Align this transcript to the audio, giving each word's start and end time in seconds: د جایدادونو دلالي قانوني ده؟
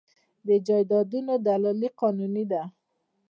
د 0.47 0.49
جایدادونو 0.67 1.33
دلالي 1.47 1.89
قانوني 1.99 2.45
ده؟ 2.51 2.63